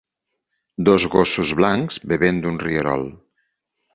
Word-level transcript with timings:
dos 0.87 1.05
gossos 1.15 1.51
blancs 1.59 1.99
bevent 2.13 2.41
d'un 2.45 2.57
rierol 2.65 3.07